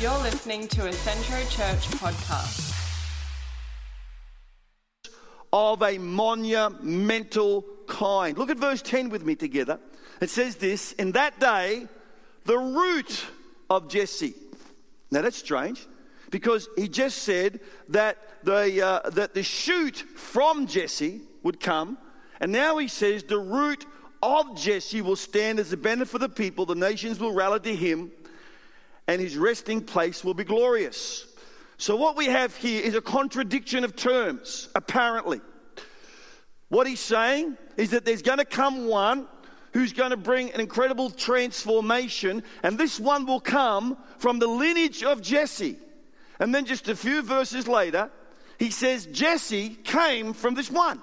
[0.00, 2.74] You're listening to a Centro Church podcast.
[5.52, 8.38] of a monumental kind.
[8.38, 9.78] Look at verse 10 with me together.
[10.22, 11.86] It says this In that day,
[12.46, 13.26] the root
[13.68, 14.32] of Jesse.
[15.10, 15.86] Now that's strange
[16.30, 17.60] because he just said
[17.90, 21.98] that the, uh, that the shoot from Jesse would come,
[22.40, 23.84] and now he says the root
[24.22, 27.76] of Jesse will stand as a banner for the people, the nations will rally to
[27.76, 28.12] him,
[29.10, 31.26] and his resting place will be glorious.
[31.78, 35.40] So, what we have here is a contradiction of terms, apparently.
[36.68, 39.26] What he's saying is that there's going to come one
[39.72, 45.02] who's going to bring an incredible transformation, and this one will come from the lineage
[45.02, 45.76] of Jesse.
[46.38, 48.12] And then, just a few verses later,
[48.60, 51.00] he says, Jesse came from this one.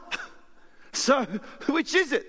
[0.93, 1.23] so,
[1.67, 2.25] which is it?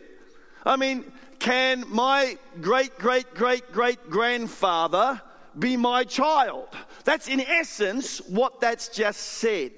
[0.67, 1.05] I mean,
[1.39, 5.23] can my great, great, great, great grandfather
[5.59, 6.69] be my child?
[7.05, 9.73] That's in essence what that's just said.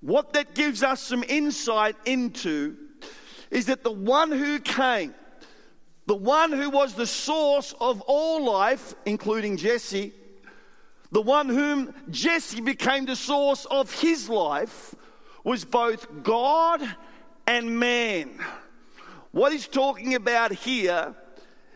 [0.00, 2.76] What that gives us some insight into
[3.50, 5.14] is that the one who came,
[6.06, 10.12] the one who was the source of all life, including Jesse,
[11.12, 14.94] the one whom Jesse became the source of his life,
[15.44, 16.82] was both God
[17.46, 18.30] and man.
[19.32, 21.14] What he's talking about here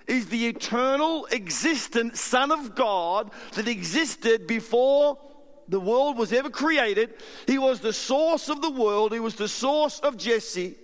[0.06, 5.18] is the eternal, existent Son of God that existed before
[5.68, 7.14] the world was ever created.
[7.46, 10.76] He was the source of the world, he was the source of Jesse.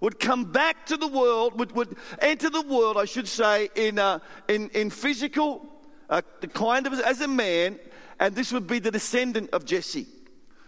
[0.00, 3.98] Would come back to the world, would, would enter the world, I should say, in,
[3.98, 5.66] uh, in, in physical,
[6.08, 7.78] uh, the kind of as a man,
[8.18, 10.06] and this would be the descendant of Jesse.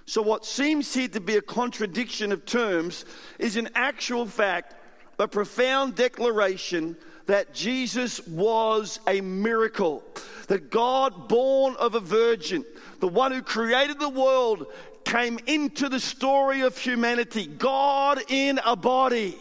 [0.04, 3.06] So, what seems here to be a contradiction of terms
[3.38, 4.74] is in actual fact
[5.22, 10.02] a profound declaration that Jesus was a miracle,
[10.48, 12.64] that God, born of a virgin,
[12.98, 14.66] the one who created the world,
[15.04, 17.46] came into the story of humanity.
[17.46, 19.38] God in a body.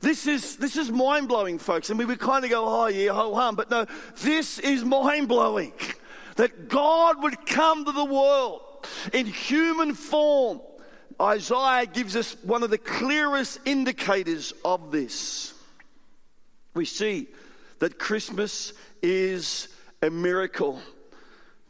[0.00, 1.90] This is, this is mind blowing, folks.
[1.90, 3.56] And we would kind of go, oh, yeah, ho hum.
[3.56, 3.86] But no,
[4.20, 5.72] this is mind blowing.
[6.36, 8.62] That God would come to the world
[9.12, 10.60] in human form.
[11.20, 15.52] Isaiah gives us one of the clearest indicators of this.
[16.74, 17.26] We see
[17.80, 19.68] that Christmas is
[20.02, 20.80] a miracle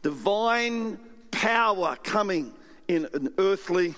[0.01, 0.97] divine
[1.31, 2.53] power coming
[2.87, 3.95] in an earthly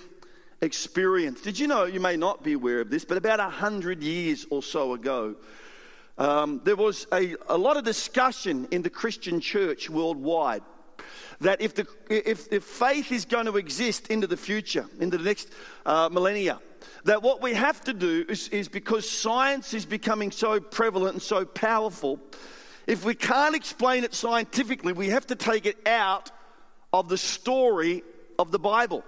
[0.61, 1.41] experience.
[1.41, 4.45] Did you know, you may not be aware of this, but about a hundred years
[4.49, 5.35] or so ago,
[6.17, 10.61] um, there was a, a lot of discussion in the Christian church worldwide
[11.39, 15.23] that if, the, if, if faith is going to exist into the future, into the
[15.23, 15.49] next
[15.85, 16.59] uh, millennia,
[17.05, 21.21] that what we have to do is, is because science is becoming so prevalent and
[21.21, 22.19] so powerful,
[22.87, 26.31] if we can't explain it scientifically, we have to take it out
[26.93, 28.03] of the story
[28.37, 29.03] of the Bible.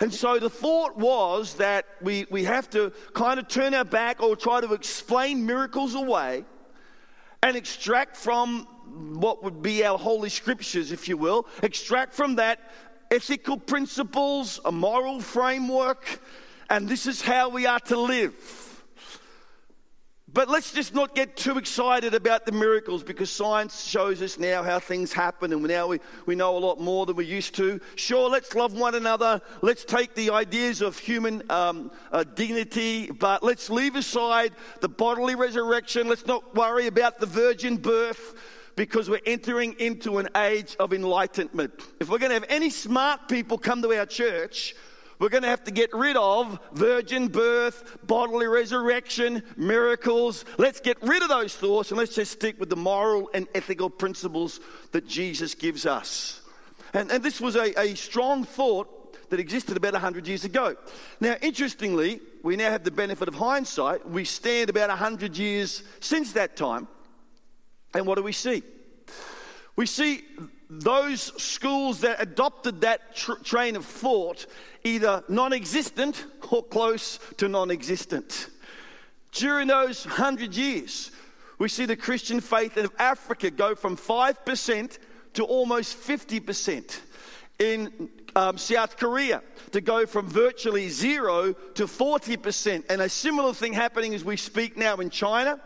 [0.00, 4.20] And so the thought was that we, we have to kind of turn our back
[4.20, 6.44] or try to explain miracles away
[7.42, 12.60] and extract from what would be our holy scriptures, if you will, extract from that
[13.10, 16.20] ethical principles, a moral framework,
[16.70, 18.34] and this is how we are to live.
[20.34, 24.62] But let's just not get too excited about the miracles because science shows us now
[24.62, 27.78] how things happen and now we, we know a lot more than we used to.
[27.96, 29.42] Sure, let's love one another.
[29.60, 35.34] Let's take the ideas of human um, uh, dignity, but let's leave aside the bodily
[35.34, 36.08] resurrection.
[36.08, 38.34] Let's not worry about the virgin birth
[38.76, 41.72] because we're entering into an age of enlightenment.
[42.00, 44.74] If we're going to have any smart people come to our church,
[45.18, 50.44] we're going to have to get rid of virgin birth, bodily resurrection, miracles.
[50.58, 53.88] Let's get rid of those thoughts and let's just stick with the moral and ethical
[53.88, 54.58] principles
[54.90, 56.40] that Jesus gives us.
[56.92, 60.76] And, and this was a, a strong thought that existed about 100 years ago.
[61.20, 64.06] Now, interestingly, we now have the benefit of hindsight.
[64.08, 66.88] We stand about 100 years since that time.
[67.94, 68.62] And what do we see?
[69.76, 70.22] We see
[70.68, 74.46] those schools that adopted that tr- train of thought
[74.84, 78.48] either non existent or close to non existent.
[79.32, 81.10] During those hundred years,
[81.58, 84.98] we see the Christian faith of Africa go from 5%
[85.34, 86.98] to almost 50%.
[87.58, 92.84] In um, South Korea, to go from virtually zero to 40%.
[92.90, 95.60] And a similar thing happening as we speak now in China.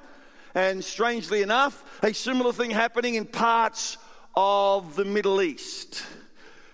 [0.57, 3.99] And strangely enough, a similar thing happening in parts
[4.35, 6.03] of the Middle East.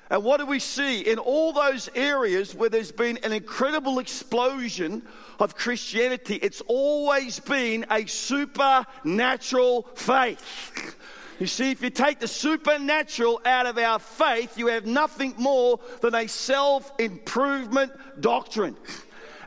[0.08, 1.00] And what do we see?
[1.00, 5.02] In all those areas where there's been an incredible explosion
[5.40, 10.96] of Christianity, it's always been a supernatural faith.
[11.40, 15.80] You see, if you take the supernatural out of our faith, you have nothing more
[16.02, 17.90] than a self improvement
[18.20, 18.76] doctrine.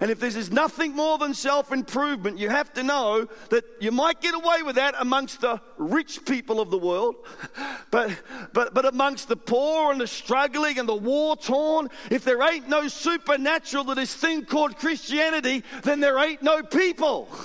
[0.02, 3.92] And if this is nothing more than self improvement, you have to know that you
[3.92, 7.16] might get away with that amongst the rich people of the world,
[7.92, 8.12] but,
[8.54, 12.68] but, but amongst the poor and the struggling and the war torn, if there ain't
[12.68, 17.30] no supernatural to this thing called Christianity, then there ain't no people.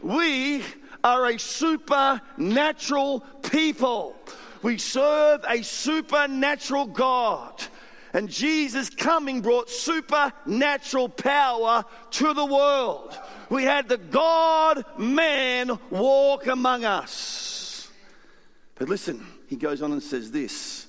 [0.00, 0.62] We
[1.02, 4.14] are a supernatural people.
[4.62, 7.62] We serve a supernatural God.
[8.12, 13.18] And Jesus coming brought supernatural power to the world.
[13.50, 17.90] We had the God man walk among us.
[18.76, 20.86] But listen, he goes on and says this.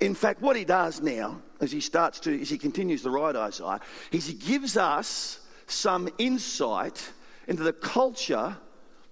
[0.00, 3.36] In fact, what he does now, as he starts to, as he continues to write
[3.36, 3.80] Isaiah,
[4.12, 7.12] is he gives us some insight
[7.48, 8.56] into the culture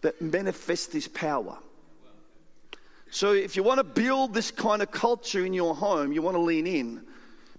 [0.03, 1.57] that manifests this power.
[3.11, 6.37] So, if you want to build this kind of culture in your home, you want
[6.37, 7.03] to lean in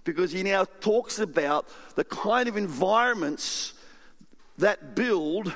[0.06, 3.74] because he now talks about the kind of environments
[4.56, 5.52] that build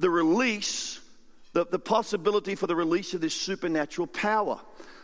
[0.00, 0.98] the release,
[1.52, 4.58] the, the possibility for the release of this supernatural power.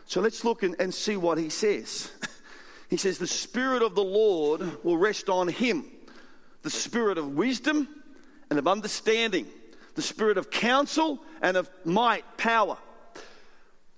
[0.06, 2.10] So let's look and, and see what he says.
[2.90, 5.86] He says, The Spirit of the Lord will rest on him,
[6.60, 7.88] the Spirit of wisdom
[8.50, 9.46] and of understanding,
[9.94, 12.76] the Spirit of counsel and of might, power,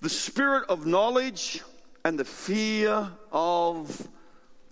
[0.01, 1.61] the Spirit of knowledge
[2.05, 4.09] and the fear of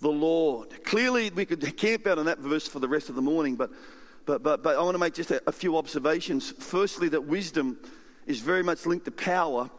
[0.03, 0.85] the Lord.
[0.85, 3.71] Clearly, we could camp out on that verse for the rest of the morning, but,
[4.27, 6.51] but, but, but I want to make just a, a few observations.
[6.59, 7.79] Firstly, that wisdom
[8.27, 9.71] is very much linked to power,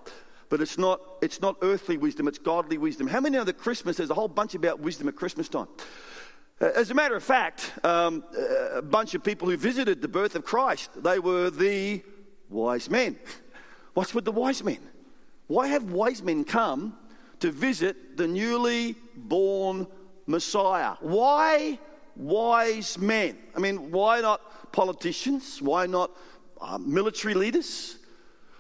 [0.47, 3.05] but it's not, it's not earthly wisdom, it's godly wisdom.
[3.05, 5.67] How many know that Christmas, there's a whole bunch about wisdom at Christmas time?
[6.61, 8.23] Uh, as a matter of fact, um,
[8.73, 12.01] a bunch of people who visited the birth of Christ, they were the
[12.49, 13.19] wise men.
[13.93, 14.79] What's with the wise men?
[15.47, 16.97] Why have wise men come
[17.41, 19.85] to visit the newly born
[20.25, 20.95] Messiah.
[21.01, 21.79] Why
[22.15, 23.37] wise men?
[23.55, 25.61] I mean, why not politicians?
[25.61, 26.11] Why not
[26.61, 27.97] uh, military leaders?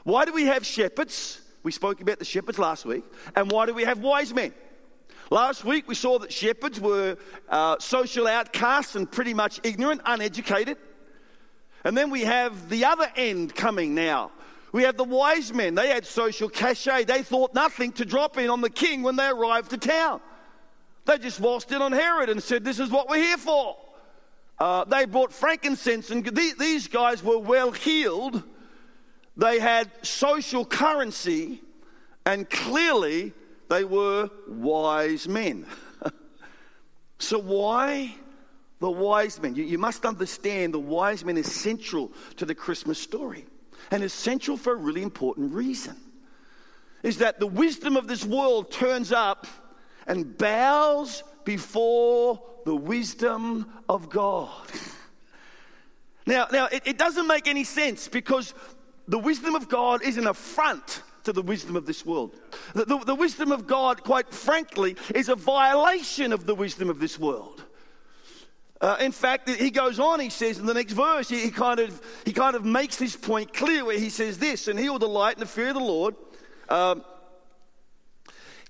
[0.03, 1.41] Why do we have shepherds?
[1.63, 3.05] We spoke about the shepherds last week.
[3.35, 4.53] And why do we have wise men?
[5.29, 7.17] Last week we saw that shepherds were
[7.49, 10.77] uh, social outcasts and pretty much ignorant, uneducated.
[11.85, 14.31] And then we have the other end coming now.
[14.73, 15.75] We have the wise men.
[15.75, 17.05] They had social cachet.
[17.05, 20.19] They thought nothing to drop in on the king when they arrived to town.
[21.05, 23.77] They just waltzed in on Herod and said, This is what we're here for.
[24.59, 28.43] Uh, they brought frankincense, and these guys were well heeled.
[29.35, 31.61] They had social currency,
[32.25, 33.33] and clearly
[33.69, 35.65] they were wise men.
[37.19, 38.15] so, why
[38.79, 39.55] the wise men?
[39.55, 43.45] You, you must understand the wise men is central to the Christmas story,
[43.91, 45.97] and essential for a really important reason.
[47.01, 49.47] Is that the wisdom of this world turns up
[50.07, 54.51] and bows before the wisdom of God.
[56.25, 58.53] Now, now it, it doesn't make any sense because
[59.07, 62.35] the wisdom of God is an affront to the wisdom of this world.
[62.73, 66.99] The, the, the, wisdom of God, quite frankly, is a violation of the wisdom of
[66.99, 67.63] this world.
[68.81, 71.79] Uh, in fact, he goes on, he says in the next verse, he, he, kind
[71.79, 74.99] of, he kind of makes this point clear where he says this, and he will
[74.99, 76.15] delight in the fear of the Lord.
[76.67, 77.03] Um,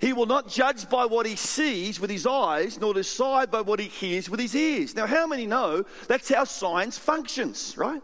[0.03, 3.79] he will not judge by what he sees with his eyes, nor decide by what
[3.79, 4.95] he hears with his ears.
[4.95, 8.01] Now, how many know that's how science functions, right?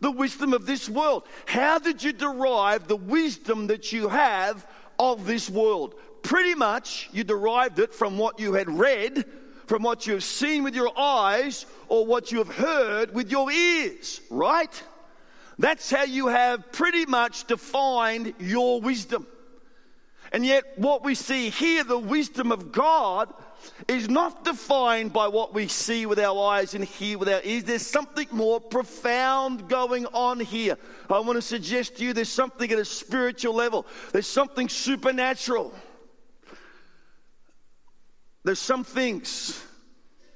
[0.00, 1.22] The wisdom of this world.
[1.46, 4.66] How did you derive the wisdom that you have
[4.98, 5.94] of this world?
[6.22, 9.24] Pretty much, you derived it from what you had read,
[9.66, 13.52] from what you have seen with your eyes, or what you have heard with your
[13.52, 14.82] ears, right?
[15.56, 19.28] That's how you have pretty much defined your wisdom.
[20.32, 23.32] And yet, what we see here, the wisdom of God,
[23.86, 27.64] is not defined by what we see with our eyes and hear with our ears.
[27.64, 30.76] There's something more profound going on here.
[31.10, 35.72] I want to suggest to you there's something at a spiritual level, there's something supernatural.
[38.44, 39.62] There's some things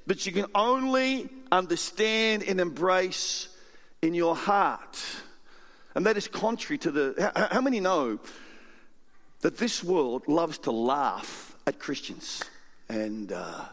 [0.05, 3.47] that you can only understand and embrace
[4.01, 4.99] in your heart.
[5.95, 7.31] And that is contrary to the.
[7.35, 8.19] How, how many know
[9.43, 12.41] that this world loves to laugh at Christians
[12.87, 13.65] and uh,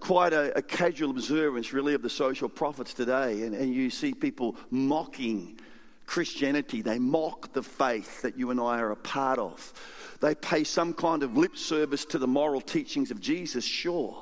[0.00, 3.42] quite a, a, casual observance, really, of the social prophets today.
[3.42, 5.60] And, and you see people mocking
[6.04, 9.72] Christianity, they mock the faith that you and I are a part of.
[10.20, 14.20] They pay some kind of lip service to the moral teachings of Jesus, sure.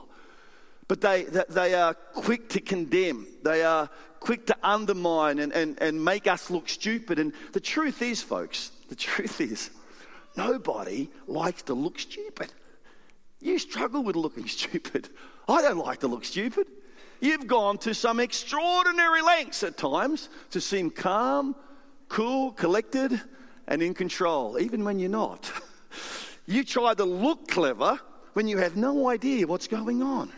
[0.89, 3.27] But they, they are quick to condemn.
[3.43, 3.89] They are
[4.21, 7.19] quick to undermine and, and, and make us look stupid.
[7.19, 9.71] And the truth is, folks, the truth is,
[10.39, 12.53] nobody likes to look stupid.
[13.41, 15.11] You struggle with looking stupid.
[15.49, 16.69] I don't like to look stupid.
[17.21, 21.57] You've gone to some extraordinary lengths at times to seem calm,
[22.09, 23.21] cool, collected,
[23.67, 25.51] and in control, even when you're not.
[26.51, 28.01] You try to look clever
[28.33, 30.33] when you have no idea what's going on.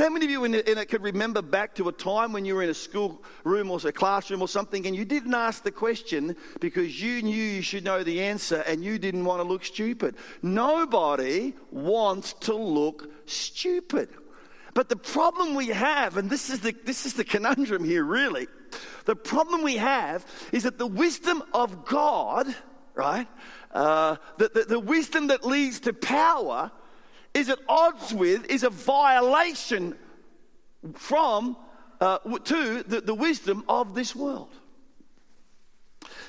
[0.00, 2.62] How many of you in it, could remember back to a time when you were
[2.62, 6.36] in a school room or a classroom or something and you didn't ask the question
[6.58, 10.16] because you knew you should know the answer and you didn't want to look stupid?
[10.40, 14.08] Nobody wants to look stupid.
[14.72, 18.46] But the problem we have, and this is the, this is the conundrum here really,
[19.04, 22.46] the problem we have is that the wisdom of God,
[22.94, 23.28] right,
[23.72, 26.72] uh, the, the, the wisdom that leads to power
[27.34, 29.94] is at odds with, is a violation
[30.94, 31.56] from,
[32.00, 34.50] uh, to the, the wisdom of this world.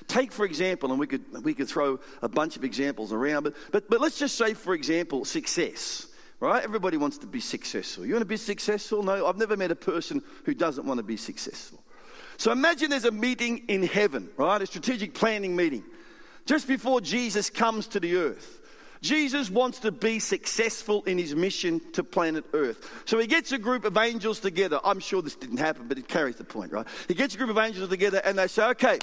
[0.08, 3.56] Take, for example, and we could, we could throw a bunch of examples around, but,
[3.72, 6.08] but, but let's just say, for example, success,
[6.40, 6.64] right?
[6.64, 8.06] Everybody wants to be successful.
[8.06, 9.04] You want to be successful?
[9.04, 11.82] No, I've never met a person who doesn't want to be successful.
[12.38, 14.62] So imagine there's a meeting in heaven, right?
[14.62, 15.84] A strategic planning meeting
[16.46, 18.61] just before Jesus comes to the earth.
[19.02, 23.02] Jesus wants to be successful in his mission to planet Earth.
[23.06, 24.80] So he gets a group of angels together.
[24.84, 26.86] I'm sure this didn't happen, but it carries the point, right?
[27.08, 29.00] He gets a group of angels together and they say, okay,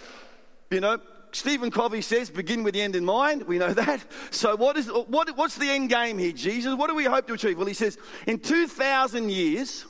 [0.70, 0.98] you know,
[1.32, 3.42] Stephen Covey says, begin with the end in mind.
[3.42, 4.04] We know that.
[4.30, 6.74] So, what is, what, what's the end game here, Jesus?
[6.74, 7.58] What do we hope to achieve?
[7.58, 9.84] Well, he says, in 2,000 years,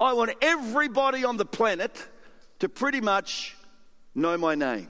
[0.00, 2.04] I want everybody on the planet
[2.60, 3.54] to pretty much
[4.14, 4.88] know my name.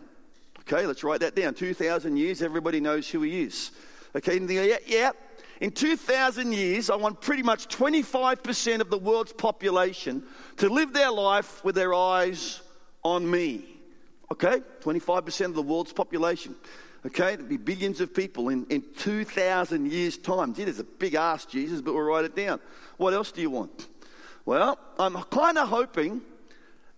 [0.60, 1.54] Okay, let's write that down.
[1.54, 3.70] 2,000 years, everybody knows who he is.
[4.16, 5.10] Okay, and yeah, yeah.
[5.60, 10.22] In 2,000 years, I want pretty much 25% of the world's population
[10.56, 12.62] to live their life with their eyes
[13.02, 13.64] on me.
[14.32, 16.54] Okay, 25% of the world's population.
[17.04, 20.54] Okay, there'll be billions of people in, in 2,000 years' time.
[20.54, 22.58] Gee, there's a big ask, Jesus, but we'll write it down.
[22.96, 23.86] What else do you want?
[24.46, 26.22] Well, I'm kind of hoping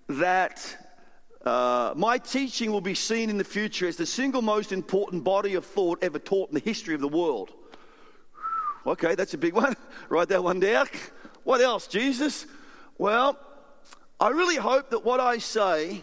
[0.08, 0.87] that
[1.44, 5.54] uh, my teaching will be seen in the future as the single most important body
[5.54, 7.50] of thought ever taught in the history of the world.
[8.86, 9.76] Okay, that's a big one.
[10.08, 10.86] Write that one down.
[11.44, 12.46] What else, Jesus?
[12.98, 13.38] Well,
[14.20, 16.02] I really hope that what I say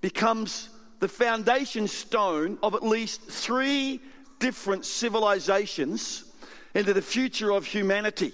[0.00, 4.00] becomes the foundation stone of at least three
[4.38, 6.24] different civilizations
[6.74, 8.32] into the future of humanity.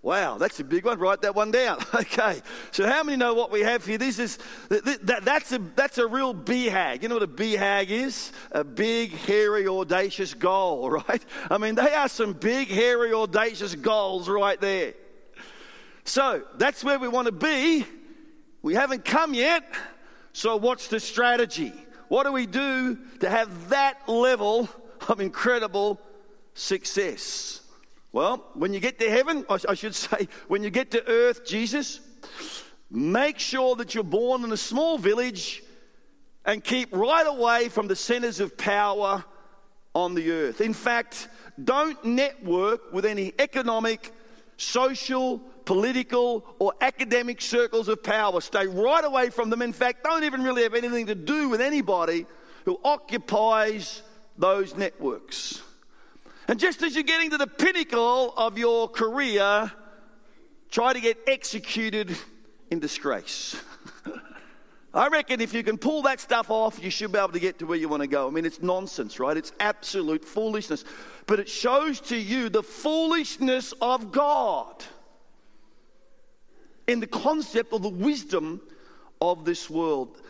[0.00, 0.98] Wow, that's a big one.
[0.98, 1.78] Write that one down.
[1.94, 2.40] Okay.
[2.70, 3.98] So, how many know what we have here?
[3.98, 4.38] This is
[4.68, 7.02] that, that's a that's a real BHAG.
[7.02, 8.32] You know what a BHAG is?
[8.52, 11.24] A big, hairy, audacious goal, right?
[11.50, 14.94] I mean, they are some big, hairy, audacious goals right there.
[16.04, 17.84] So that's where we want to be.
[18.62, 19.64] We haven't come yet.
[20.32, 21.72] So, what's the strategy?
[22.08, 24.68] What do we do to have that level
[25.08, 26.00] of incredible
[26.54, 27.60] success?
[28.18, 32.00] Well, when you get to heaven, I should say, when you get to earth, Jesus,
[32.90, 35.62] make sure that you're born in a small village
[36.44, 39.24] and keep right away from the centers of power
[39.94, 40.60] on the earth.
[40.60, 41.28] In fact,
[41.62, 44.12] don't network with any economic,
[44.56, 48.40] social, political, or academic circles of power.
[48.40, 49.62] Stay right away from them.
[49.62, 52.26] In fact, don't even really have anything to do with anybody
[52.64, 54.02] who occupies
[54.36, 55.62] those networks.
[56.48, 59.70] And just as you're getting to the pinnacle of your career,
[60.70, 62.16] try to get executed
[62.70, 63.54] in disgrace.
[64.94, 67.58] I reckon if you can pull that stuff off, you should be able to get
[67.58, 68.26] to where you want to go.
[68.26, 69.36] I mean, it's nonsense, right?
[69.36, 70.84] It's absolute foolishness.
[71.26, 74.82] But it shows to you the foolishness of God
[76.86, 78.62] in the concept of the wisdom
[79.20, 80.22] of this world.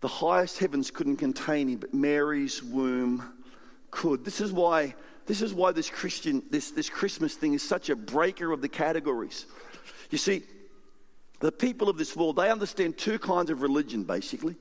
[0.00, 3.22] The highest heavens couldn't contain him, but Mary's womb
[3.92, 4.24] could.
[4.24, 4.96] This is why
[5.32, 8.68] this is why this Christian, this, this Christmas thing is such a breaker of the
[8.68, 9.46] categories.
[10.10, 10.42] You see,
[11.40, 14.56] the people of this world, they understand two kinds of religion, basically.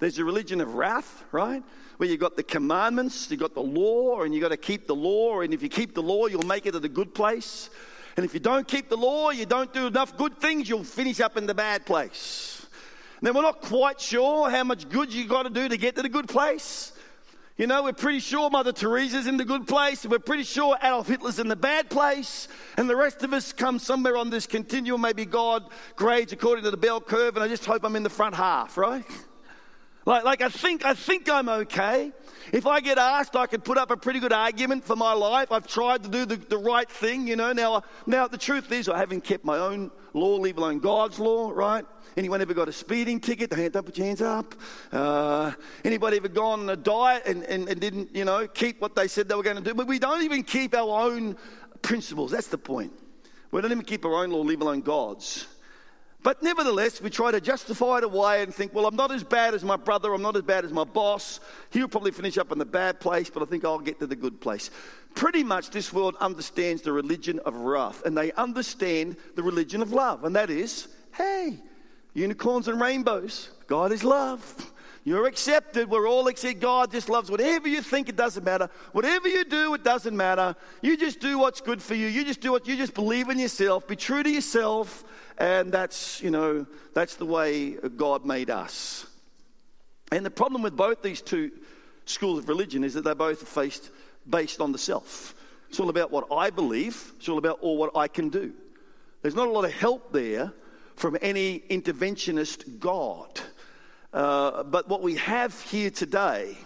[0.00, 1.62] There's a religion of wrath, right?
[1.98, 4.96] Where you've got the commandments, you've got the law, and you've got to keep the
[4.96, 7.70] law, and if you keep the law, you'll make it at a good place.
[8.16, 11.20] And if you don't keep the law, you don't do enough good things, you'll finish
[11.20, 12.66] up in the bad place.
[13.22, 16.02] Now, we're not quite sure how much good you've got to do to get to
[16.02, 16.94] the good place.
[17.56, 21.08] You know, we're pretty sure Mother Teresa's in the good place, we're pretty sure Adolf
[21.08, 25.00] Hitler's in the bad place, and the rest of us come somewhere on this continuum.
[25.00, 28.10] Maybe God grades according to the bell curve, and I just hope I'm in the
[28.10, 29.06] front half, right?
[30.06, 32.12] Like, like I think I think I'm okay.
[32.52, 35.50] If I get asked, I can put up a pretty good argument for my life.
[35.50, 37.52] I've tried to do the, the right thing, you know.
[37.52, 41.50] Now, now the truth is, I haven't kept my own law, leave alone God's law,
[41.52, 41.84] right?
[42.16, 43.52] Anyone ever got a speeding ticket?
[43.52, 44.54] Hand, don't put your hands up.
[44.92, 45.52] Uh,
[45.84, 49.08] anybody ever gone on a diet and, and, and didn't, you know, keep what they
[49.08, 49.74] said they were going to do?
[49.74, 51.36] But we don't even keep our own
[51.82, 52.30] principles.
[52.30, 52.92] That's the point.
[53.50, 55.48] We don't even keep our own law, leave alone God's.
[56.26, 59.54] But nevertheless, we try to justify it away and think, well, I'm not as bad
[59.54, 61.38] as my brother, I'm not as bad as my boss.
[61.70, 64.16] He'll probably finish up in the bad place, but I think I'll get to the
[64.16, 64.72] good place.
[65.14, 69.92] Pretty much, this world understands the religion of wrath, and they understand the religion of
[69.92, 71.60] love, and that is, hey,
[72.12, 74.72] unicorns and rainbows, God is love.
[75.06, 75.88] You're accepted.
[75.88, 76.60] We're all accepted.
[76.60, 78.08] God just loves whatever you think.
[78.08, 78.68] It doesn't matter.
[78.90, 80.56] Whatever you do, it doesn't matter.
[80.82, 82.08] You just do what's good for you.
[82.08, 83.86] You just do what you just believe in yourself.
[83.86, 85.04] Be true to yourself.
[85.38, 89.06] And that's, you know, that's the way God made us.
[90.10, 91.52] And the problem with both these two
[92.04, 93.92] schools of religion is that they're both faced
[94.28, 95.36] based on the self.
[95.68, 98.52] It's all about what I believe, it's all about all what I can do.
[99.22, 100.52] There's not a lot of help there
[100.96, 103.40] from any interventionist God.
[104.12, 106.56] Uh, but what we have here today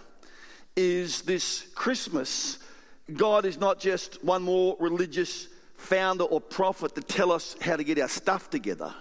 [0.77, 2.59] is this Christmas.
[3.13, 7.85] God is not just one more religious founder or prophet to tell us how to
[7.85, 8.95] get our stuff together.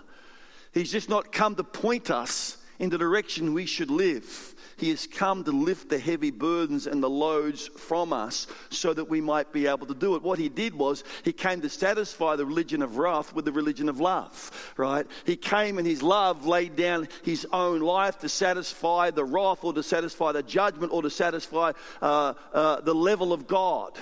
[0.74, 4.56] He's just not come to point us in the direction we should live.
[4.80, 9.10] He has come to lift the heavy burdens and the loads from us so that
[9.10, 10.24] we might be able to do it.
[10.24, 13.90] What he did was he came to satisfy the religion of wrath with the religion
[13.90, 15.06] of love, right?
[15.26, 19.74] He came in his love laid down his own life to satisfy the wrath or
[19.74, 23.98] to satisfy the judgment or to satisfy uh, uh, the level of God.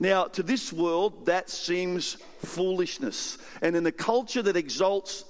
[0.00, 3.36] Now, to this world, that seems foolishness.
[3.60, 5.24] And in the culture that exalts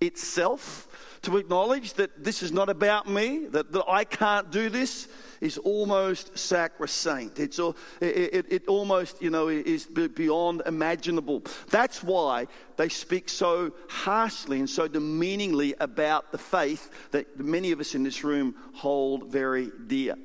[0.00, 0.88] itself,
[1.22, 5.08] to acknowledge that this is not about me, that, that I can't do this,
[5.40, 7.40] is almost sacrosanct.
[7.40, 11.42] It's, it, it, it almost, you know, is beyond imaginable.
[11.70, 17.80] That's why they speak so harshly and so demeaningly about the faith that many of
[17.80, 20.16] us in this room hold very dear.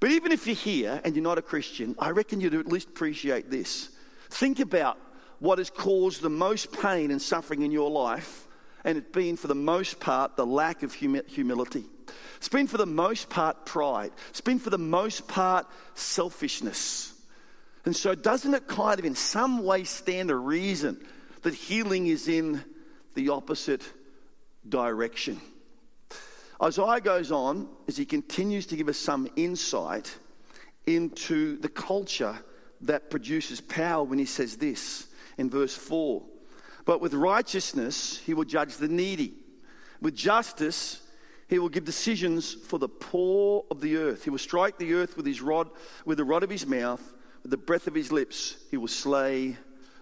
[0.00, 2.88] But even if you're here and you're not a Christian, I reckon you'd at least
[2.88, 3.90] appreciate this.
[4.30, 4.98] Think about
[5.38, 8.48] what has caused the most pain and suffering in your life,
[8.84, 11.84] and it's been for the most part the lack of humi- humility.
[12.36, 14.12] It's been for the most part pride.
[14.30, 17.14] It's been for the most part selfishness.
[17.84, 21.04] And so, doesn't it kind of in some way stand a reason
[21.42, 22.62] that healing is in
[23.14, 23.82] the opposite
[24.68, 25.40] direction?
[26.62, 30.16] Isaiah goes on as he continues to give us some insight
[30.86, 32.38] into the culture
[32.82, 35.06] that produces power when he says this
[35.38, 36.22] in verse 4
[36.84, 39.34] But with righteousness he will judge the needy,
[40.00, 41.00] with justice
[41.48, 44.24] he will give decisions for the poor of the earth.
[44.24, 45.68] He will strike the earth with his rod,
[46.04, 48.56] with the rod of his mouth, with the breath of his lips.
[48.70, 49.56] He will slay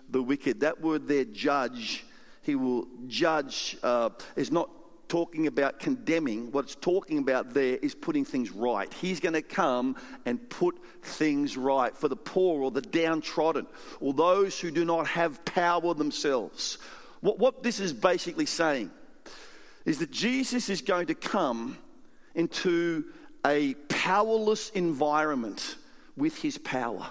[0.09, 0.61] the wicked.
[0.61, 2.05] That word there, judge,
[2.43, 4.71] he will judge, uh, is not
[5.11, 6.53] talking about condemning.
[6.53, 8.90] What it's talking about there is putting things right.
[8.94, 13.66] He's going to come and put things right for the poor or the downtrodden
[13.99, 16.79] or those who do not have power themselves.
[17.20, 18.92] What, what this is basically saying
[19.85, 21.77] is that Jesus is going to come
[22.37, 23.05] into
[23.44, 25.77] a powerless environment
[26.16, 27.09] with his power.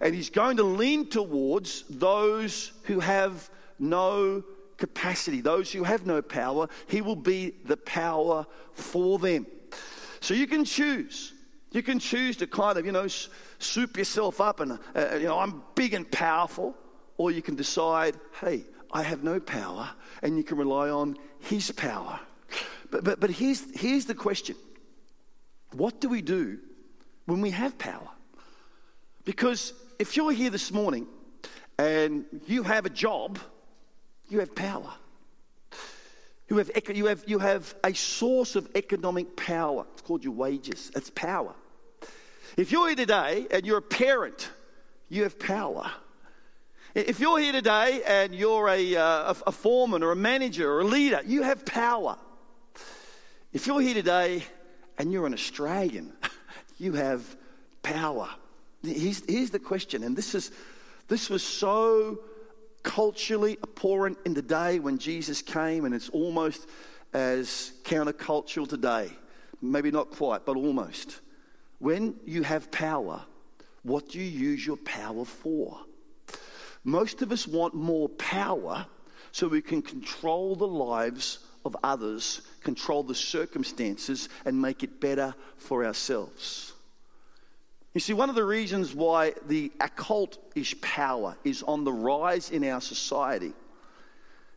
[0.00, 4.44] And he's going to lean towards those who have no
[4.76, 9.46] capacity, those who have no power, He will be the power for them.
[10.20, 11.32] So you can choose.
[11.72, 13.08] You can choose to kind of, you know,
[13.58, 16.76] soup yourself up and, uh, you know, I'm big and powerful.
[17.16, 19.90] Or you can decide, hey, I have no power,
[20.22, 22.18] and you can rely on His power.
[22.90, 24.56] But, but, but here's, here's the question
[25.72, 26.58] What do we do
[27.26, 28.08] when we have power?
[29.24, 31.06] Because if you're here this morning
[31.78, 33.38] and you have a job,
[34.34, 34.92] you have power.
[36.48, 39.86] You have, you, have, you have a source of economic power.
[39.92, 40.90] It's called your wages.
[40.94, 41.54] It's power.
[42.56, 44.50] If you're here today and you're a parent,
[45.08, 45.90] you have power.
[46.94, 50.84] If you're here today and you're a, uh, a, foreman or a manager or a
[50.84, 52.16] leader, you have power.
[53.52, 54.44] If you're here today
[54.98, 56.12] and you're an Australian,
[56.78, 57.36] you have
[57.82, 58.28] power.
[58.82, 60.50] Here's, here's the question, and this, is,
[61.08, 62.18] this was so
[62.84, 66.68] culturally abhorrent in the day when Jesus came, and it's almost
[67.12, 69.10] as countercultural today.
[69.60, 71.20] Maybe not quite, but almost.
[71.80, 73.22] When you have power,
[73.82, 75.80] what do you use your power for?
[76.84, 78.86] Most of us want more power
[79.32, 85.34] so we can control the lives of others control the circumstances and make it better
[85.56, 86.73] for ourselves.
[87.94, 92.64] You see, one of the reasons why the occultish power is on the rise in
[92.64, 93.52] our society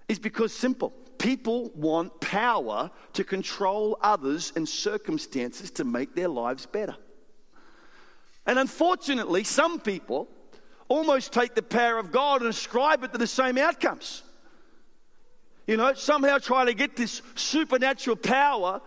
[0.08, 0.92] is because simple.
[1.20, 6.96] People want power to control others and circumstances to make their lives better.
[8.48, 10.28] And unfortunately, some people
[10.88, 14.24] almost take the power of God and ascribe it to the same outcomes.
[15.68, 18.82] You know, somehow try to get this supernatural power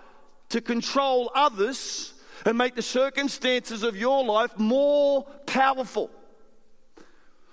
[0.48, 6.11] to control others and make the circumstances of your life more powerful.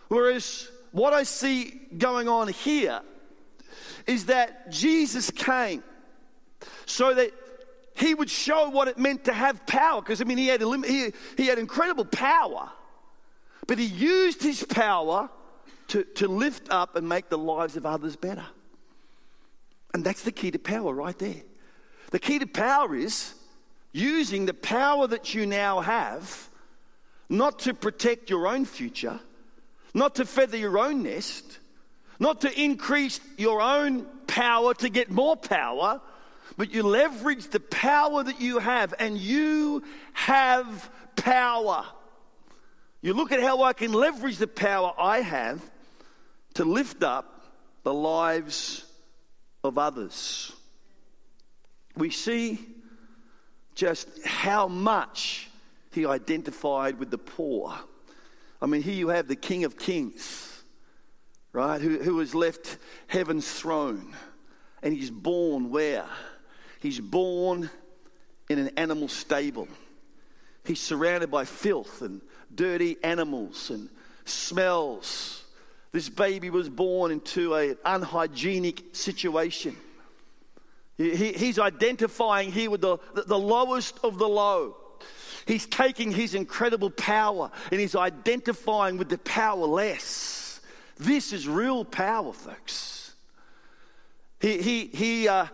[0.07, 3.01] Whereas what I see going on here
[4.05, 5.83] is that Jesus came
[6.85, 7.31] so that
[7.95, 10.01] he would show what it meant to have power.
[10.01, 12.69] Because, I mean, he had, he, he had incredible power,
[13.65, 15.29] but he used his power
[15.89, 18.45] to, to lift up and make the lives of others better.
[19.93, 21.41] And that's the key to power right there.
[22.11, 23.33] The key to power is
[23.91, 26.49] using the power that you now have
[27.29, 29.19] not to protect your own future,
[29.93, 31.59] not to feather your own nest,
[32.19, 36.01] not to increase your own power to get more power,
[36.55, 41.85] but you leverage the power that you have, and you have power.
[43.01, 45.61] You look at how I can leverage the power I have
[46.55, 47.45] to lift up
[47.83, 48.85] the lives
[49.63, 50.51] of others.
[51.95, 52.59] We see
[53.77, 55.49] just how much
[55.91, 57.77] he identified with the poor.
[58.59, 60.63] I mean, here you have the King of Kings,
[61.53, 64.15] right, who, who has left heaven's throne.
[64.81, 66.05] And he's born where?
[66.79, 67.69] He's born
[68.49, 69.67] in an animal stable.
[70.65, 72.21] He's surrounded by filth and
[72.53, 73.89] dirty animals and
[74.25, 75.43] smells.
[75.91, 79.77] This baby was born into an unhygienic situation.
[80.97, 84.77] He, he's identifying here with the, the lowest of the low.
[85.45, 90.59] He's taking his incredible power and he's identifying with the powerless.
[90.97, 93.13] This is real power, folks.
[94.39, 95.45] He, he, he, uh,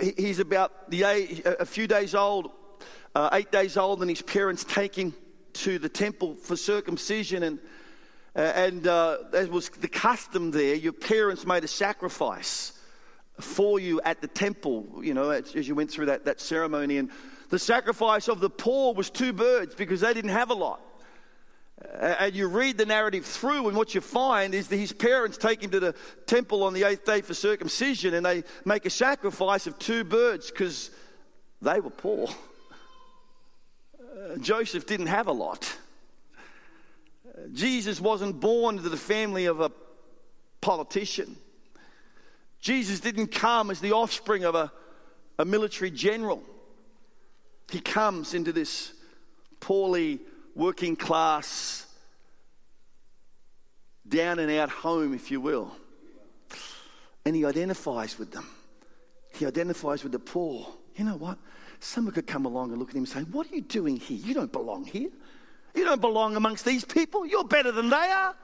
[0.00, 1.02] he's about the
[1.58, 2.50] a few days old,
[3.14, 5.14] uh, eight days old, and his parents take him
[5.54, 7.42] to the temple for circumcision.
[7.42, 7.58] And,
[8.34, 12.75] uh, and uh, as was the custom there, your parents made a sacrifice
[13.40, 16.98] for you at the temple, you know, as, as you went through that, that ceremony.
[16.98, 17.10] And
[17.50, 20.80] the sacrifice of the poor was two birds because they didn't have a lot.
[22.00, 25.62] And you read the narrative through, and what you find is that his parents take
[25.62, 25.94] him to the
[26.24, 30.50] temple on the eighth day for circumcision, and they make a sacrifice of two birds
[30.50, 30.90] because
[31.60, 32.28] they were poor.
[34.00, 35.76] Uh, Joseph didn't have a lot.
[37.52, 39.70] Jesus wasn't born into the family of a
[40.62, 41.36] politician.
[42.66, 44.72] Jesus didn't come as the offspring of a,
[45.38, 46.42] a military general.
[47.70, 48.92] He comes into this
[49.60, 50.18] poorly
[50.56, 51.86] working class,
[54.08, 55.76] down and out home, if you will.
[57.24, 58.48] And he identifies with them.
[59.32, 60.66] He identifies with the poor.
[60.96, 61.38] You know what?
[61.78, 64.18] Someone could come along and look at him and say, What are you doing here?
[64.18, 65.10] You don't belong here.
[65.72, 67.26] You don't belong amongst these people.
[67.26, 68.34] You're better than they are.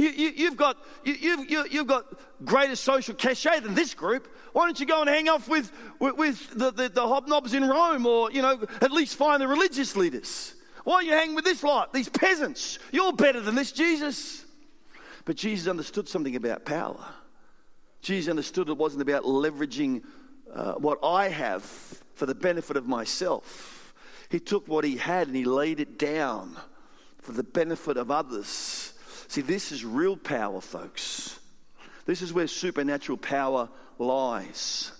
[0.00, 2.06] You, have got, you, you've, you, have got
[2.42, 4.34] greater social cachet than this group.
[4.54, 7.68] Why don't you go and hang off with, with, with the, the, the, hobnobs in
[7.68, 10.54] Rome or, you know, at least find the religious leaders?
[10.84, 12.78] Why are you hanging with this lot, these peasants?
[12.92, 14.46] You're better than this, Jesus.
[15.26, 17.04] But Jesus understood something about power.
[18.00, 20.02] Jesus understood it wasn't about leveraging
[20.50, 21.62] uh, what I have
[22.14, 23.92] for the benefit of myself.
[24.30, 26.56] He took what he had and he laid it down
[27.18, 28.89] for the benefit of others.
[29.30, 31.38] See, this is real power, folks.
[32.04, 34.90] This is where supernatural power lies.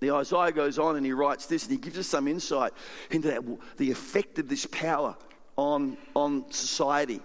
[0.00, 2.72] The Isaiah goes on and he writes this and he gives us some insight
[3.12, 3.44] into that,
[3.76, 5.16] the effect of this power
[5.54, 7.20] on, on society.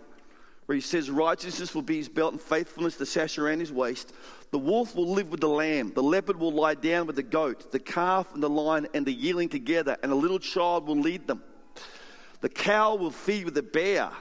[0.67, 4.13] Where he says, Righteousness will be his belt and faithfulness the sash around his waist.
[4.51, 5.93] The wolf will live with the lamb.
[5.95, 7.71] The leopard will lie down with the goat.
[7.71, 11.25] The calf and the lion and the yearling together, and a little child will lead
[11.25, 11.41] them.
[12.41, 14.11] The cow will feed with the bear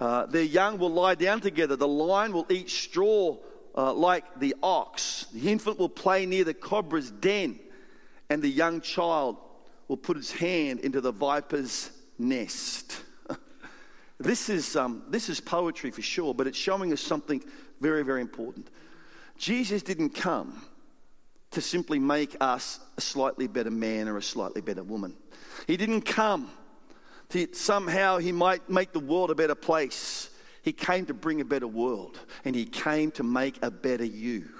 [0.00, 1.76] uh, their young will lie down together.
[1.76, 3.36] The lion will eat straw
[3.76, 5.26] uh, like the ox.
[5.32, 7.58] The infant will play near the cobra's den.
[8.30, 9.38] And the young child
[9.88, 13.02] will put his hand into the viper's nest.
[14.18, 17.42] this, is, um, this is poetry for sure, but it's showing us something
[17.80, 18.68] very, very important.
[19.36, 20.62] Jesus didn't come
[21.50, 25.16] to simply make us a slightly better man or a slightly better woman.
[25.66, 26.50] He didn't come
[27.52, 30.30] somehow he might make the world a better place.
[30.68, 34.50] He came to bring a better world, and He came to make a better you.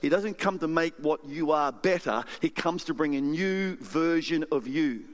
[0.00, 3.76] He doesn't come to make what you are better, He comes to bring a new
[3.76, 5.04] version of you.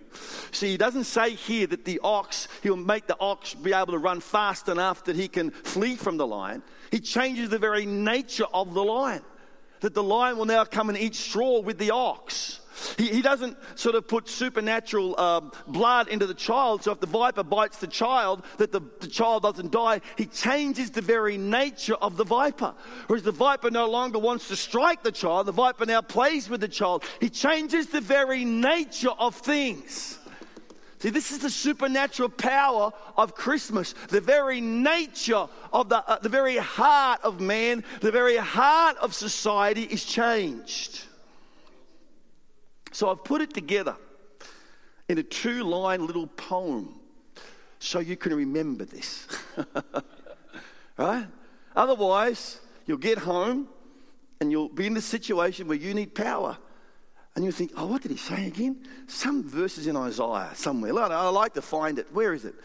[0.52, 3.98] See, He doesn't say here that the ox, He'll make the ox be able to
[3.98, 6.62] run fast enough that he can flee from the lion.
[6.92, 9.22] He changes the very nature of the lion,
[9.80, 12.58] that the lion will now come and eat straw with the ox.
[12.96, 17.06] He, he doesn't sort of put supernatural uh, blood into the child, so if the
[17.06, 20.00] viper bites the child, that the, the child doesn't die.
[20.16, 22.74] He changes the very nature of the viper.
[23.06, 26.60] Whereas the viper no longer wants to strike the child, the viper now plays with
[26.60, 27.04] the child.
[27.20, 30.18] He changes the very nature of things.
[30.98, 33.94] See, this is the supernatural power of Christmas.
[34.08, 39.14] The very nature of the, uh, the very heart of man, the very heart of
[39.14, 41.04] society is changed.
[42.98, 43.94] So I've put it together
[45.08, 46.98] in a two line little poem
[47.78, 49.28] so you can remember this.
[50.96, 51.28] right?
[51.76, 53.68] Otherwise, you'll get home
[54.40, 56.58] and you'll be in the situation where you need power.
[57.37, 58.84] And you think, oh, what did he say again?
[59.06, 60.92] Some verses in Isaiah somewhere.
[60.98, 62.12] I like to find it.
[62.12, 62.56] Where is it?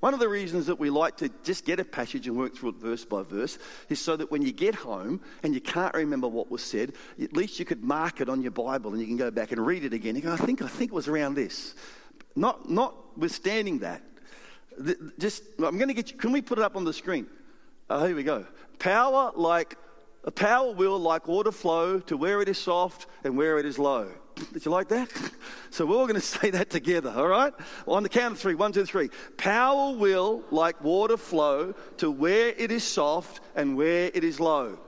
[0.00, 2.70] One of the reasons that we like to just get a passage and work through
[2.70, 3.58] it verse by verse
[3.88, 7.32] is so that when you get home and you can't remember what was said, at
[7.32, 9.84] least you could mark it on your Bible and you can go back and read
[9.84, 10.14] it again.
[10.14, 11.74] You go, I think, I think it was around this.
[12.36, 14.02] Not, notwithstanding that,
[15.18, 17.26] just, I'm going to get you, can we put it up on the screen?
[17.90, 18.46] Uh, here we go.
[18.78, 19.76] Power like,
[20.22, 23.78] a power will like water flow to where it is soft and where it is
[23.78, 24.10] low.
[24.52, 25.10] Did you like that?
[25.70, 27.52] So we're all going to say that together, all right?
[27.86, 29.10] On the count of three, one, two, three.
[29.36, 34.78] Power will, like water, flow to where it is soft and where it is low.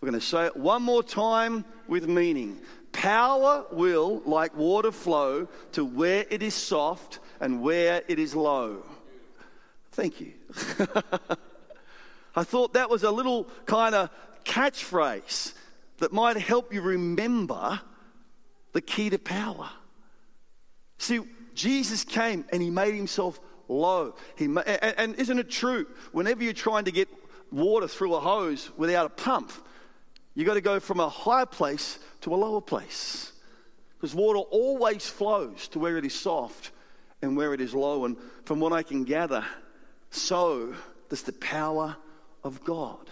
[0.00, 2.60] We're going to say it one more time with meaning.
[2.92, 8.84] Power will, like water, flow to where it is soft and where it is low.
[9.92, 10.32] Thank you.
[12.36, 14.10] I thought that was a little kind of
[14.44, 15.54] catchphrase
[15.98, 17.80] that might help you remember
[18.72, 19.70] the key to power.
[20.98, 21.20] See,
[21.54, 24.14] Jesus came and he made himself low.
[24.36, 25.86] He, and, and isn't it true?
[26.12, 27.08] Whenever you're trying to get
[27.50, 29.52] water through a hose without a pump,
[30.34, 33.32] you've got to go from a higher place to a lower place.
[33.96, 36.70] Because water always flows to where it is soft
[37.20, 38.04] and where it is low.
[38.04, 39.44] And from what I can gather,
[40.10, 40.74] so
[41.08, 41.96] does the power
[42.44, 43.10] of God.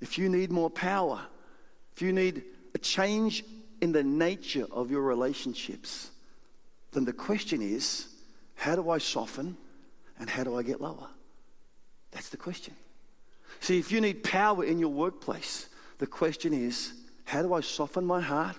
[0.00, 1.20] If you need more power,
[1.94, 2.42] if you need
[2.74, 3.44] a change
[3.80, 6.10] in the nature of your relationships,
[6.92, 8.08] then the question is
[8.54, 9.56] how do I soften
[10.18, 11.08] and how do I get lower?
[12.10, 12.74] That's the question.
[13.60, 16.92] See, if you need power in your workplace, the question is
[17.24, 18.56] how do I soften my heart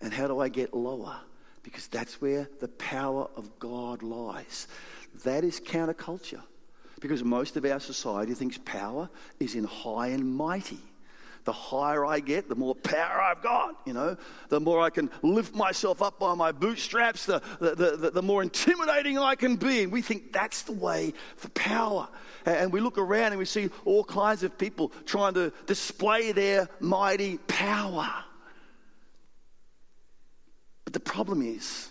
[0.00, 1.16] and how do I get lower?
[1.62, 4.68] Because that's where the power of God lies.
[5.24, 6.42] That is counterculture.
[7.00, 10.78] Because most of our society thinks power is in high and mighty
[11.44, 14.16] the higher I get, the more power I've got, you know,
[14.48, 18.42] the more I can lift myself up by my bootstraps, the, the, the, the more
[18.42, 19.82] intimidating I can be.
[19.82, 22.08] And we think that's the way for power.
[22.44, 26.68] And we look around and we see all kinds of people trying to display their
[26.78, 28.08] mighty power.
[30.84, 31.88] But the problem is,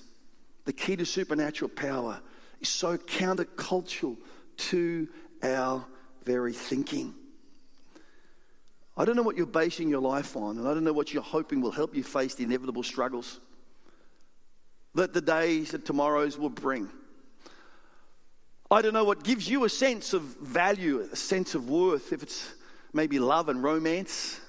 [0.65, 2.19] the key to supernatural power
[2.59, 4.17] is so countercultural
[4.57, 5.07] to
[5.41, 5.85] our
[6.25, 7.15] very thinking.
[8.99, 11.23] I don't know what you're basing your life on, and I don't know what you're
[11.23, 13.39] hoping will help you face the inevitable struggles
[14.93, 16.89] that the days and tomorrows will bring.
[18.69, 22.21] I don't know what gives you a sense of value, a sense of worth, if
[22.21, 22.53] it's
[22.91, 24.41] maybe love and romance,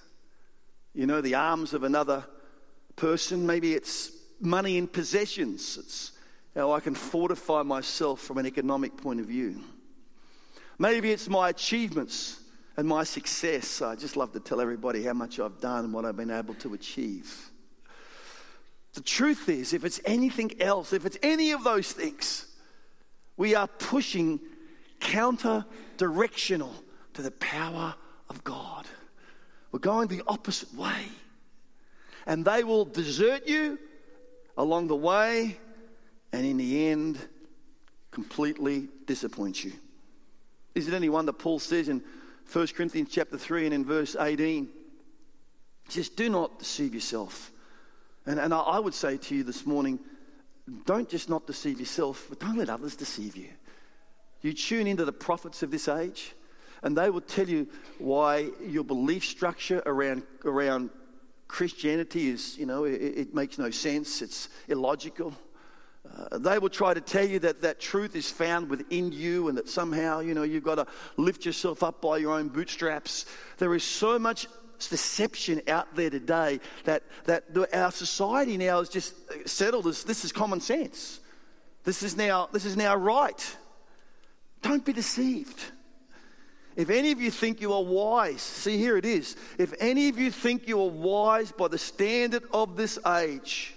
[0.95, 2.25] you know, the arms of another
[2.97, 3.47] person.
[3.47, 4.11] Maybe it's
[4.41, 5.79] money and possessions.
[5.79, 6.13] It's
[6.57, 9.63] how I can fortify myself from an economic point of view.
[10.77, 12.41] Maybe it's my achievements
[12.77, 13.83] and my success.
[13.83, 16.55] I just love to tell everybody how much I've done and what I've been able
[16.55, 17.51] to achieve.
[18.95, 22.47] The truth is, if it's anything else, if it's any of those things,
[23.37, 24.41] we are pushing
[24.99, 25.65] counter
[25.97, 26.75] directional
[27.15, 27.95] to the power
[28.29, 28.87] of God.
[29.73, 31.05] We're going the opposite way.
[32.27, 33.79] And they will desert you
[34.57, 35.57] along the way,
[36.33, 37.19] and in the end,
[38.11, 39.73] completely disappoint you.
[40.75, 42.03] Is it any wonder Paul says in
[42.53, 44.69] 1 Corinthians chapter 3 and in verse 18.
[45.87, 47.53] He says, Do not deceive yourself.
[48.27, 50.01] And, and I would say to you this morning,
[50.85, 53.49] don't just not deceive yourself, but don't let others deceive you.
[54.43, 56.33] You tune into the prophets of this age,
[56.83, 60.91] and they will tell you why your belief structure around, around
[61.49, 65.35] Christianity is, you know, it, it makes no sense, it's illogical.
[66.09, 69.59] Uh, they will try to tell you that that truth is found within you and
[69.59, 70.87] that somehow, you know, you've got to
[71.17, 73.27] lift yourself up by your own bootstraps.
[73.59, 74.47] There is so much
[74.79, 79.15] deception out there today that, that our society now is just
[79.47, 81.21] settled as this is common sense.
[81.85, 83.57] This is now, this is now right.
[84.63, 85.61] Don't be deceived.
[86.77, 89.37] If any of you think you are wise, see here it is.
[89.59, 93.75] If any of you think you are wise by the standard of this age,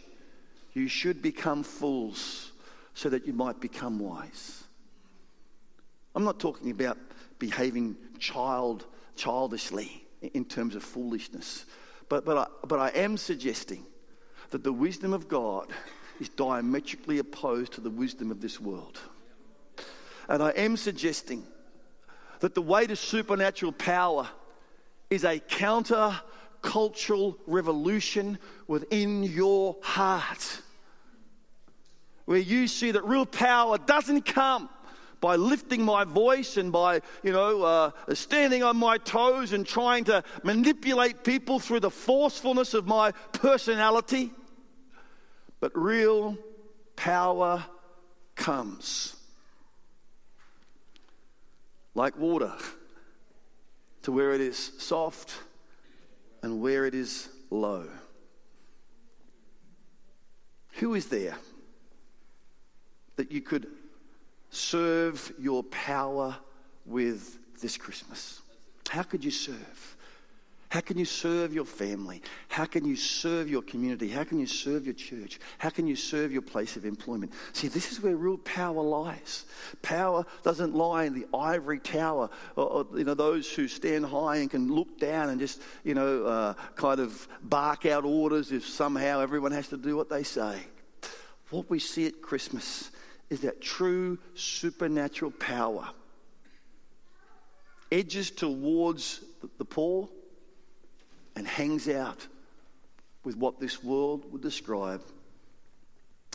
[0.73, 2.51] you should become fools
[2.93, 4.63] so that you might become wise.
[6.15, 6.97] I'm not talking about
[7.39, 11.65] behaving child, childishly in terms of foolishness,
[12.09, 13.86] but, but, I, but I am suggesting
[14.51, 15.69] that the wisdom of God
[16.19, 18.99] is diametrically opposed to the wisdom of this world.
[20.29, 21.43] And I am suggesting
[22.39, 24.27] that the way to supernatural power
[25.09, 26.19] is a counter
[26.63, 30.62] cultural revolution within your heart.
[32.26, 34.69] Where you see that real power doesn't come
[35.19, 40.06] by lifting my voice and by, you know, uh, standing on my toes and trying
[40.06, 44.32] to manipulate people through the forcefulness of my personality.
[45.60, 46.38] But real
[46.95, 47.65] power
[48.36, 49.15] comes
[51.95, 52.54] like water
[54.02, 55.34] to where it is soft
[56.43, 57.88] and where it is low.
[60.73, 61.38] Who is there
[63.15, 63.67] that you could
[64.51, 66.36] serve your power
[66.86, 68.41] with this Christmas?
[68.89, 69.97] How could you serve?
[70.73, 72.23] How can you serve your family?
[72.47, 74.09] How can you serve your community?
[74.09, 75.39] How can you serve your church?
[75.59, 77.31] How can you serve your place of employment?
[77.51, 79.45] See, this is where real power lies.
[79.83, 84.38] Power doesn't lie in the ivory tower, or, or you know those who stand high
[84.38, 88.67] and can look down and just you know uh, kind of bark out orders if
[88.67, 90.59] somehow everyone has to do what they say.
[91.51, 92.89] What we see at Christmas
[93.29, 95.88] is that true supernatural power
[97.91, 99.21] edges towards
[99.59, 100.09] the poor
[101.36, 102.28] and hangs out
[103.24, 105.02] with what this world would describe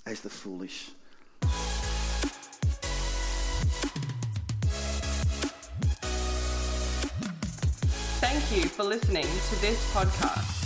[0.07, 0.91] as the foolish.
[8.21, 10.58] Thank you for listening to this podcast.